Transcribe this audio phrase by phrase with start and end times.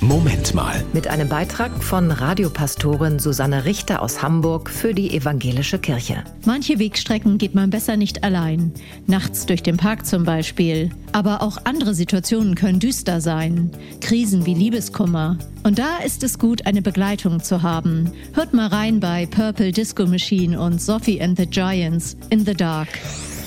[0.00, 0.84] Moment mal.
[0.92, 6.22] Mit einem Beitrag von Radiopastorin Susanne Richter aus Hamburg für die Evangelische Kirche.
[6.46, 8.72] Manche Wegstrecken geht man besser nicht allein.
[9.08, 10.90] Nachts durch den Park zum Beispiel.
[11.10, 13.72] Aber auch andere Situationen können düster sein.
[14.00, 15.36] Krisen wie Liebeskummer.
[15.64, 18.12] Und da ist es gut, eine Begleitung zu haben.
[18.34, 22.88] Hört mal rein bei Purple Disco Machine und Sophie and the Giants in the Dark.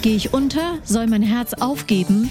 [0.01, 0.79] Gehe ich unter?
[0.83, 2.29] Soll mein Herz aufgeben?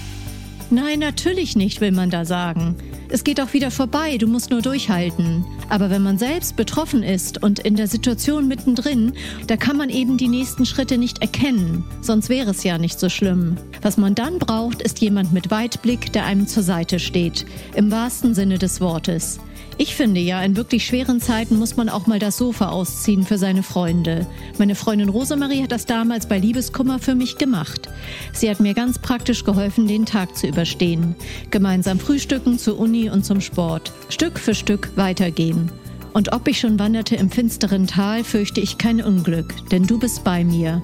[0.69, 2.75] Nein, natürlich nicht, will man da sagen.
[3.13, 5.43] Es geht auch wieder vorbei, du musst nur durchhalten.
[5.67, 9.11] Aber wenn man selbst betroffen ist und in der Situation mittendrin,
[9.47, 13.09] da kann man eben die nächsten Schritte nicht erkennen, sonst wäre es ja nicht so
[13.09, 13.57] schlimm.
[13.81, 18.33] Was man dann braucht, ist jemand mit Weitblick, der einem zur Seite steht, im wahrsten
[18.33, 19.41] Sinne des Wortes.
[19.81, 23.39] Ich finde ja, in wirklich schweren Zeiten muss man auch mal das Sofa ausziehen für
[23.39, 24.27] seine Freunde.
[24.59, 27.89] Meine Freundin Rosemarie hat das damals bei Liebeskummer für mich gemacht.
[28.31, 31.15] Sie hat mir ganz praktisch geholfen, den Tag zu überstehen.
[31.49, 33.91] Gemeinsam frühstücken, zur Uni und zum Sport.
[34.09, 35.71] Stück für Stück weitergehen.
[36.13, 40.23] Und ob ich schon wanderte im finsteren Tal, fürchte ich kein Unglück, denn du bist
[40.23, 40.83] bei mir.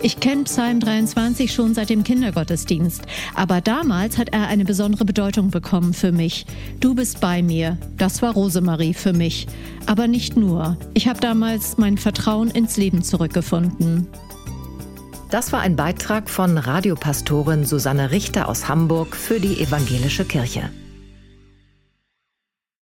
[0.00, 3.02] Ich kenne Psalm 23 schon seit dem Kindergottesdienst,
[3.34, 6.46] aber damals hat er eine besondere Bedeutung bekommen für mich.
[6.78, 7.76] Du bist bei mir.
[7.96, 9.48] Das war Rosemarie für mich.
[9.86, 10.76] Aber nicht nur.
[10.94, 14.06] Ich habe damals mein Vertrauen ins Leben zurückgefunden.
[15.30, 20.70] Das war ein Beitrag von Radiopastorin Susanne Richter aus Hamburg für die Evangelische Kirche.